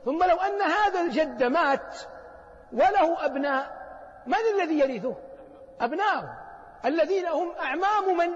ثم 0.04 0.18
لو 0.25 0.37
أن 0.37 0.61
هذا 0.61 1.00
الجد 1.00 1.42
مات 1.42 1.96
وله 2.72 3.26
أبناء 3.26 3.70
من 4.26 4.34
الذي 4.54 4.78
يرثه؟ 4.78 5.14
أبناؤه. 5.80 6.38
الذين 6.84 7.26
هم 7.26 7.52
أعمام 7.61 8.16
من؟ 8.16 8.34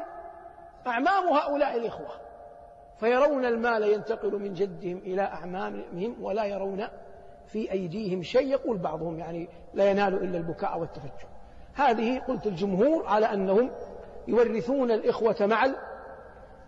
أعمام 0.86 1.28
هؤلاء 1.28 1.76
الإخوة. 1.76 2.10
فيرون 3.00 3.44
المال 3.44 3.82
ينتقل 3.82 4.32
من 4.32 4.54
جدهم 4.54 4.98
إلى 4.98 5.22
أعمامهم 5.22 6.16
ولا 6.20 6.44
يرون 6.44 6.88
في 7.46 7.72
أيديهم 7.72 8.22
شيء. 8.22 8.46
يقول 8.46 8.78
بعضهم 8.78 9.18
يعني 9.18 9.48
لا 9.74 9.90
ينال 9.90 10.14
إلا 10.14 10.38
البكاء 10.38 10.78
والتفجع 10.78 11.28
هذه 11.74 12.18
قلت 12.18 12.46
الجمهور 12.46 13.06
على 13.06 13.26
أنهم 13.26 13.70
يورثون 14.28 14.90
الإخوة 14.90 15.36
مع 15.40 15.66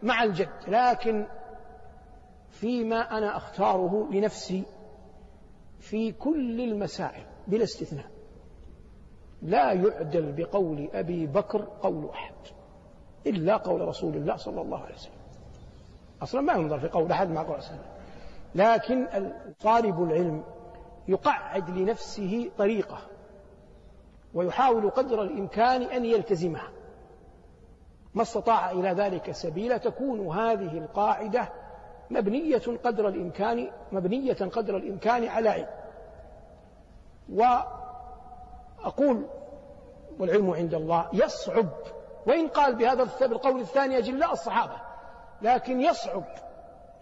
مع 0.03 0.23
الجد. 0.23 0.49
لكن 0.69 1.27
فيما 2.51 3.19
أنا 3.19 3.37
أختاره 3.37 4.09
لنفسي 4.11 4.65
في 5.81 6.13
كل 6.13 6.61
المسائل 6.61 7.25
بلا 7.47 7.65
استثناء 7.65 8.11
لا 9.43 9.73
يعدل 9.73 10.33
بقول 10.33 10.89
أبي 10.93 11.27
بكر 11.27 11.69
قول 11.83 12.11
أحد 12.11 12.35
إلا 13.27 13.57
قول 13.57 13.89
رسول 13.89 14.17
الله 14.17 14.37
صلى 14.37 14.61
الله 14.61 14.79
عليه 14.85 14.95
وسلم. 14.95 15.13
أصلا 16.23 16.41
ما 16.41 16.53
ينظر 16.53 16.79
في 16.79 16.89
قول 16.89 17.13
أحد 17.13 17.31
مع 17.31 17.43
قول 17.43 17.55
الله. 17.55 17.85
لكن 18.55 19.07
طالب 19.61 20.03
العلم 20.03 20.45
يقعد 21.09 21.71
لنفسه 21.71 22.51
طريقة 22.59 22.99
ويحاول 24.35 24.91
قدر 24.91 25.23
الإمكان 25.23 25.83
أن 25.83 26.05
يلتزمها. 26.05 26.69
ما 28.15 28.23
استطاع 28.23 28.71
إلى 28.71 28.89
ذلك 28.89 29.31
سبيلا 29.31 29.77
تكون 29.77 30.29
هذه 30.29 30.79
القاعدة 30.79 31.49
مبنية 32.11 32.63
قدر 32.85 33.09
الإمكان 33.09 33.71
مبنية 33.93 34.33
قدر 34.33 34.77
الإمكان 34.77 35.29
على 35.29 35.49
علم. 35.49 35.69
وأقول 37.33 39.27
والعلم 40.19 40.51
عند 40.51 40.75
الله 40.75 41.09
يصعب. 41.13 41.69
وإن 42.27 42.49
قال 42.49 42.75
بهذا 42.75 43.03
القول 43.23 43.61
الثاني 43.61 43.99
أجلاء 43.99 44.33
الصحابة. 44.33 44.77
لكن 45.43 45.81
يصعب 45.81 46.25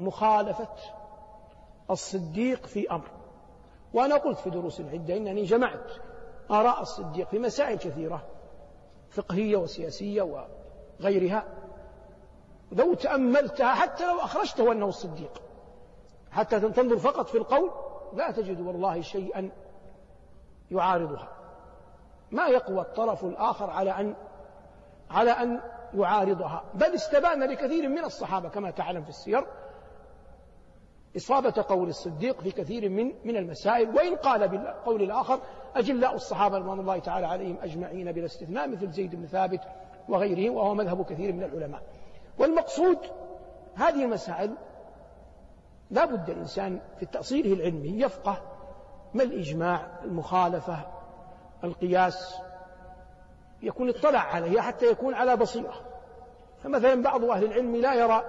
مخالفة 0.00 0.68
الصديق 1.90 2.66
في 2.66 2.90
أمر. 2.90 3.10
وأنا 3.94 4.16
قلت 4.16 4.38
في 4.38 4.50
دروس 4.50 4.80
عدة 4.80 5.16
إنني 5.16 5.44
جمعت 5.44 5.92
آراء 6.50 6.82
الصديق 6.82 7.28
في 7.28 7.38
مسائل 7.38 7.78
كثيرة 7.78 8.22
فقهية 9.10 9.56
وسياسية 9.56 10.22
وغيرها 11.00 11.44
لو 12.72 12.94
تأملتها 12.94 13.74
حتى 13.74 14.06
لو 14.06 14.20
أخرجته 14.20 14.72
أنه 14.72 14.86
الصديق. 14.86 15.42
حتى 16.30 16.60
تنظر 16.60 16.98
فقط 16.98 17.28
في 17.28 17.38
القول 17.38 17.70
لا 18.12 18.30
تجد 18.30 18.60
والله 18.60 19.00
شيئا 19.00 19.50
يعارضها. 20.70 21.28
ما 22.30 22.46
يقوى 22.46 22.80
الطرف 22.80 23.24
الآخر 23.24 23.70
على 23.70 23.90
أن 23.90 24.14
على 25.10 25.30
أن 25.30 25.60
يعارضها. 25.94 26.64
بل 26.74 26.94
استبان 26.94 27.42
لكثير 27.42 27.88
من 27.88 28.04
الصحابة 28.04 28.48
كما 28.48 28.70
تعلم 28.70 29.02
في 29.02 29.08
السير 29.08 29.46
إصابة 31.16 31.64
قول 31.68 31.88
الصديق 31.88 32.40
في 32.40 32.50
كثير 32.50 32.88
من 32.88 33.12
من 33.24 33.36
المسائل. 33.36 33.96
وإن 33.96 34.16
قال 34.16 34.48
بالقول 34.48 35.02
الآخر 35.02 35.38
أجلاء 35.76 36.14
الصحابة 36.14 36.58
رضوان 36.58 36.80
الله 36.80 36.98
تعالى 36.98 37.26
عليهم 37.26 37.56
أجمعين 37.62 38.12
بلا 38.12 38.26
استثناء 38.26 38.68
مثل 38.68 38.90
زيد 38.90 39.14
بن 39.14 39.26
ثابت 39.26 39.60
وغيره 40.08 40.50
وهو 40.50 40.74
مذهب 40.74 41.04
كثير 41.04 41.32
من 41.32 41.42
العلماء. 41.42 41.82
والمقصود 42.38 42.98
هذه 43.74 44.04
المسائل 44.04 44.56
لا 45.90 46.04
بد 46.04 46.30
الإنسان 46.30 46.80
في 46.98 47.06
تأصيله 47.06 47.52
العلمي 47.52 48.02
يفقه 48.02 48.42
ما 49.14 49.22
الإجماع 49.22 49.88
المخالفة 50.04 50.78
القياس 51.64 52.36
يكون 53.62 53.88
اطلع 53.88 54.20
عليه 54.20 54.60
حتى 54.60 54.86
يكون 54.86 55.14
على 55.14 55.36
بصيرة. 55.36 55.74
فمثلا 56.62 57.02
بعض 57.02 57.24
أهل 57.24 57.44
العلم 57.44 57.76
لا 57.76 57.94
يرى 57.94 58.22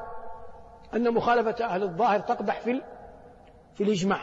أن 0.93 1.13
مخالفة 1.13 1.65
أهل 1.65 1.83
الظاهر 1.83 2.19
تقدح 2.19 2.59
في 2.59 2.81
في 3.73 3.83
الإجماع. 3.83 4.19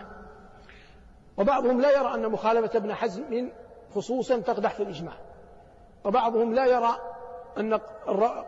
وبعضهم 1.37 1.81
لا 1.81 1.90
يرى 1.90 2.14
أن 2.14 2.29
مخالفة 2.31 2.79
ابن 2.79 2.95
حزم 2.95 3.51
خصوصا 3.95 4.38
تقدح 4.38 4.75
في 4.75 4.83
الإجماع. 4.83 5.14
وبعضهم 6.05 6.55
لا 6.55 6.67
يرى 6.67 7.13
أن 7.59 7.75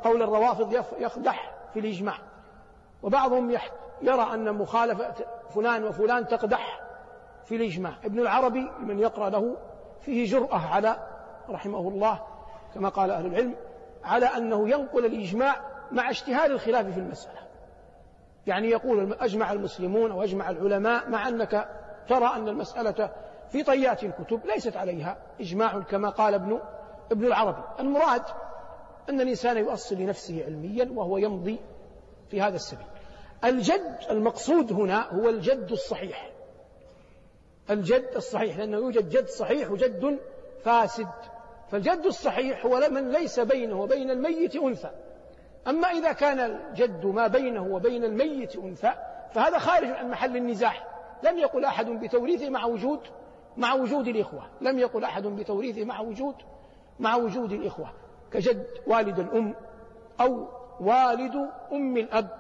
قول 0.04 0.22
الروافض 0.22 0.72
يقدح 0.98 1.54
في 1.74 1.80
الإجماع. 1.80 2.18
وبعضهم 3.02 3.58
يرى 4.02 4.34
أن 4.34 4.52
مخالفة 4.52 5.14
فلان 5.54 5.84
وفلان 5.84 6.26
تقدح 6.26 6.80
في 7.44 7.56
الإجماع. 7.56 7.92
ابن 8.04 8.20
العربي 8.20 8.70
من 8.80 8.98
يقرأ 8.98 9.30
له 9.30 9.56
فيه 10.00 10.26
جرأة 10.26 10.74
على 10.74 10.96
رحمه 11.48 11.88
الله 11.88 12.20
كما 12.74 12.88
قال 12.88 13.10
أهل 13.10 13.26
العلم 13.26 13.54
على 14.04 14.26
أنه 14.26 14.68
ينقل 14.68 15.04
الإجماع 15.04 15.56
مع 15.92 16.10
اجتهاد 16.10 16.50
الخلاف 16.50 16.86
في 16.86 17.00
المسألة. 17.00 17.38
يعني 18.46 18.70
يقول 18.70 19.12
أجمع 19.20 19.52
المسلمون 19.52 20.10
أو 20.10 20.22
أجمع 20.22 20.50
العلماء 20.50 21.10
مع 21.10 21.28
أنك 21.28 21.68
ترى 22.08 22.26
أن 22.36 22.48
المسألة 22.48 23.10
في 23.48 23.62
طيات 23.62 24.04
الكتب 24.04 24.46
ليست 24.46 24.76
عليها 24.76 25.16
إجماع 25.40 25.80
كما 25.80 26.10
قال 26.10 26.34
ابن 26.34 26.60
ابن 27.12 27.24
العربي. 27.24 27.62
المراد 27.80 28.22
أن 29.10 29.20
الإنسان 29.20 29.56
يؤصل 29.56 29.96
لنفسه 29.96 30.44
علميا 30.44 30.88
وهو 30.94 31.16
يمضي 31.16 31.58
في 32.30 32.40
هذا 32.40 32.56
السبيل. 32.56 32.86
الجد 33.44 33.98
المقصود 34.10 34.72
هنا 34.72 35.08
هو 35.10 35.28
الجد 35.28 35.72
الصحيح. 35.72 36.30
الجد 37.70 38.10
الصحيح 38.16 38.58
لأنه 38.58 38.76
يوجد 38.76 39.08
جد 39.08 39.28
صحيح 39.28 39.70
وجد 39.70 40.18
فاسد. 40.64 41.08
فالجد 41.70 42.02
الصحيح 42.06 42.66
هو 42.66 42.88
من 42.90 43.12
ليس 43.12 43.40
بينه 43.40 43.80
وبين 43.80 44.10
الميت 44.10 44.56
أنثى. 44.56 44.90
أما 45.68 45.88
إذا 45.88 46.12
كان 46.12 46.40
الجد 46.40 47.06
ما 47.06 47.26
بينه 47.26 47.66
وبين 47.66 48.04
الميت 48.04 48.56
أنثى 48.56 48.92
فهذا 49.32 49.58
خارج 49.58 49.88
عن 49.88 50.10
محل 50.10 50.36
النزاع 50.36 50.74
لم 51.22 51.38
يقل 51.38 51.64
أحد 51.64 51.86
بتوريثه 51.86 52.50
مع 52.50 52.64
وجود 52.64 53.00
مع 53.56 53.74
وجود 53.74 54.08
الإخوة. 54.08 54.50
لم 54.60 54.78
يقل 54.78 55.04
أحد 55.04 55.26
بتوريثه 55.26 55.84
مع 55.84 56.00
وجود 56.00 56.34
مع 56.98 57.16
وجود 57.16 57.52
الإخوة. 57.52 57.92
كجد 58.32 58.66
والد 58.86 59.18
الأم 59.18 59.54
أو 60.20 60.48
والد 60.80 61.34
أم 61.72 61.96
الأب. 61.96 62.30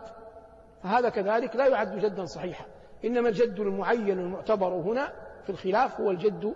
فهذا 0.82 1.08
كذلك 1.08 1.56
لا 1.56 1.66
يعد 1.66 1.98
جدا 1.98 2.24
صحيحا. 2.24 2.64
إنما 3.04 3.28
الجد 3.28 3.60
المعين 3.60 4.18
المعتبر 4.18 4.68
هنا 4.68 5.12
في 5.44 5.50
الخلاف 5.50 6.00
هو 6.00 6.10
الجد 6.10 6.54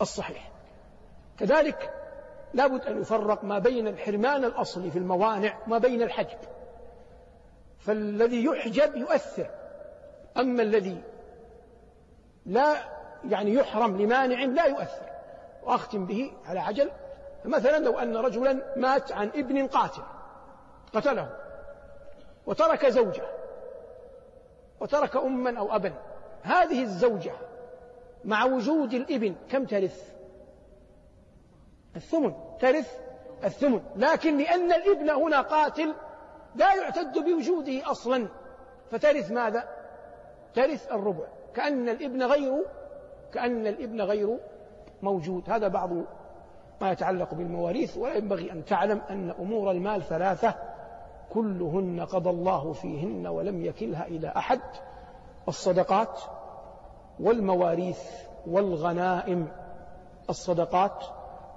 الصحيح. 0.00 0.50
كذلك 1.38 1.92
لابد 2.54 2.86
أن 2.86 3.00
يفرق 3.00 3.44
ما 3.44 3.58
بين 3.58 3.88
الحرمان 3.88 4.44
الأصلي 4.44 4.90
في 4.90 4.98
الموانع 4.98 5.58
وما 5.66 5.78
بين 5.78 6.02
الحجب. 6.02 6.38
فالذي 7.78 8.44
يحجب 8.44 8.96
يؤثر. 8.96 9.50
أما 10.36 10.62
الذي 10.62 11.02
لا 12.46 12.74
يعني 13.28 13.54
يحرم 13.54 14.02
لمانع 14.02 14.44
لا 14.44 14.66
يؤثر. 14.66 15.10
وأختم 15.62 16.06
به 16.06 16.32
على 16.46 16.60
عجل. 16.60 16.90
مثلا 17.44 17.78
لو 17.78 17.98
أن 17.98 18.16
رجلا 18.16 18.62
مات 18.76 19.12
عن 19.12 19.28
ابن 19.28 19.66
قاتل 19.66 20.02
قتله 20.94 21.36
وترك 22.46 22.86
زوجة 22.86 23.24
وترك 24.80 25.16
أما 25.16 25.58
أو 25.58 25.76
أبا 25.76 25.92
هذه 26.42 26.82
الزوجة 26.82 27.32
مع 28.24 28.44
وجود 28.44 28.94
الإبن 28.94 29.34
كم 29.50 29.64
ترث؟ 29.64 30.14
الثمن 31.96 32.34
ترث 32.60 32.98
الثمن 33.44 33.82
لكن 33.96 34.38
لأن 34.38 34.72
الإبن 34.72 35.10
هنا 35.10 35.40
قاتل 35.40 35.94
لا 36.54 36.74
يعتد 36.74 37.18
بوجوده 37.18 37.90
أصلا 37.90 38.28
فترث 38.90 39.30
ماذا؟ 39.30 39.68
ترث 40.54 40.92
الربع 40.92 41.24
كأن 41.54 41.88
الإبن 41.88 42.22
غير 42.22 42.66
كأن 43.32 43.66
الإبن 43.66 44.02
غير 44.02 44.38
موجود 45.02 45.50
هذا 45.50 45.68
بعض 45.68 45.90
ما 46.80 46.92
يتعلق 46.92 47.34
بالمواريث 47.34 47.96
ولا 47.96 48.14
ينبغي 48.14 48.52
أن 48.52 48.64
تعلم 48.64 49.00
أن 49.10 49.30
أمور 49.30 49.70
المال 49.70 50.02
ثلاثة 50.02 50.54
كلهن 51.30 52.00
قضى 52.00 52.30
الله 52.30 52.72
فيهن 52.72 53.26
ولم 53.26 53.64
يكلها 53.64 54.06
إلى 54.06 54.28
أحد 54.28 54.60
الصدقات 55.48 56.20
والمواريث 57.20 58.00
والغنائم 58.46 59.48
الصدقات 60.30 61.04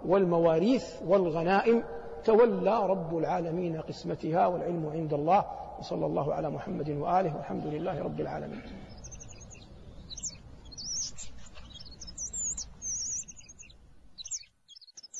والمواريث 0.05 1.01
والغنائم 1.07 1.83
تولى 2.25 2.87
رب 2.87 3.17
العالمين 3.17 3.81
قسمتها 3.81 4.47
والعلم 4.47 4.89
عند 4.93 5.13
الله 5.13 5.45
وصلى 5.79 6.05
الله 6.05 6.33
على 6.33 6.49
محمد 6.49 6.89
وآله 6.89 7.35
والحمد 7.35 7.65
لله 7.65 8.03
رب 8.03 8.19
العالمين. 8.19 8.61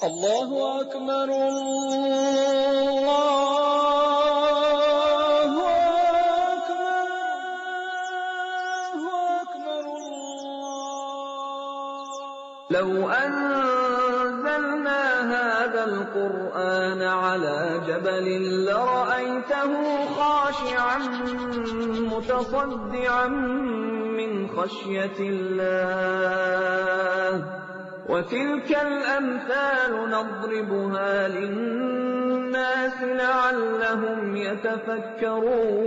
الله 0.03 0.81
أكبر 0.81 1.23
الله 1.23 1.73
أكبر 6.53 7.07
الله 8.93 9.01
أكبر 9.41 9.85
الله 9.97 10.61
لو 12.69 13.09
أنزلنا 13.09 15.01
هذا 15.33 15.83
القرآن 15.83 17.01
على 17.01 17.81
جبل 17.87 18.27
لرأيته 18.65 19.71
خاشعا 20.15 20.97
متصدعا 22.13 23.27
من 24.17 24.47
خشية 24.47 25.19
الله 25.19 26.27
وتلك 28.09 28.77
الأمثال 28.81 30.09
نضربها 30.09 31.27
للناس 31.27 33.01
لعلهم 33.03 34.35
يتفكرون. 34.37 35.77